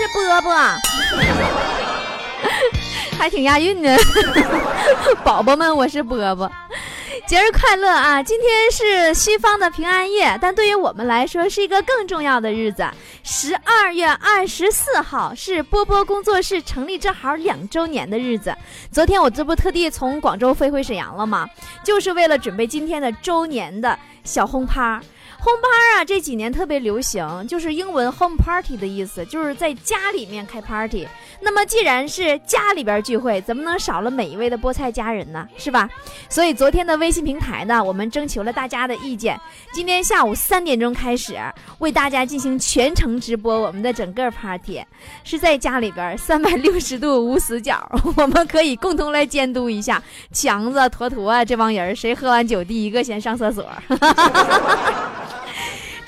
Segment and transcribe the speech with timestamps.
[0.00, 0.54] 是波波，
[3.18, 3.94] 还挺押韵呢。
[5.22, 6.50] 宝宝们，我是波波。
[7.26, 8.22] 节日快乐啊！
[8.22, 12.88] 今天是西方的平安夜，但对于我们来说是一个更重要的日子。
[13.22, 18.56] 十二月二十四号是波波工作室成立正好两周年的日子。
[18.90, 21.46] 昨天我这不特地从广州飞回沈阳了吗？
[21.84, 24.98] 就是为了准备今天的周年的小轰趴。
[25.42, 31.08] 轰趴啊，这几年特别流行，就是英文 home party 的意思，就是在家里面开 party。
[31.40, 35.48] 那么既然是家里边聚会，怎么能少了每一位的菠菜家人呢？
[35.56, 35.88] 是吧？
[36.28, 39.40] 所以昨天的微信平台呢，我们征求了大家的意见，
[39.72, 41.38] 今天下午三点钟开始
[41.78, 44.84] 为大家进行全程直播我们的整个 party，
[45.24, 50.02] 是在家里边三百六十度无死角，我们可以共同来监督一下
[50.32, 53.66] 强子、坨坨啊这帮人，谁喝完酒第一个先上厕所。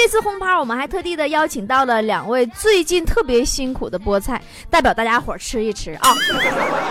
[0.00, 4.40] 这次轰趴，我们还特地的邀请到了两位最近特别辛苦的菠菜，
[4.70, 6.14] 代表大家伙吃一吃啊！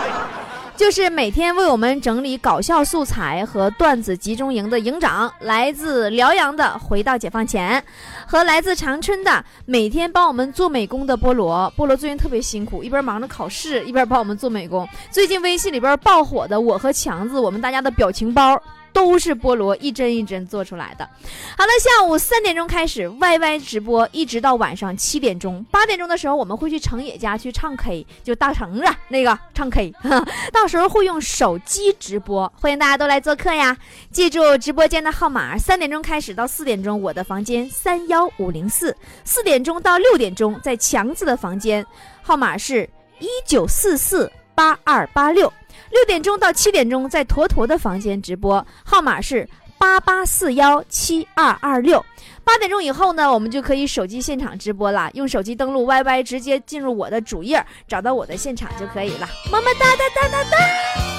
[0.76, 7.82] 就是每天为我们整理搞笑素材和段子集中营的营长，来自辽阳的回到解放前，
[8.26, 11.72] 和来自长春的每天帮我们做美工的菠萝。
[11.78, 14.86] 菠萝最近特别辛苦，一边忙着考试，一边帮我们做美工。
[15.10, 18.62] 最近微信里边爆火的我和强子，我们大家的表情包。
[18.92, 21.08] 都是菠萝一针一针做出来的。
[21.56, 25.64] 好了，下午三点钟开始 YY 直播，一直到晚上七点钟。
[25.70, 29.92] 八点钟的时候，我们会去成野家去唱 K，就大橙子那个唱 K，
[30.52, 33.76] 到时候会用手机直播，欢迎大家都来做客呀！
[34.10, 38.92] 记住直播间的号码，三点钟开始到四点钟，我的房间三幺五零四；
[39.24, 41.84] 四点钟到六点钟，在强子的房间，
[42.22, 42.88] 号码是
[43.20, 45.52] 一九四四八二八六。
[45.90, 49.48] 六点钟到七点钟，在坨坨的房间直播，号码是
[49.78, 52.04] 八八四幺七二二六。
[52.44, 59.28] 八点钟以后呢，我们就可以手机现场直播了，用手机登录 YY，直接进入我的主页，找到我的现场就可以了。
[59.50, 61.17] 么么哒哒哒哒哒。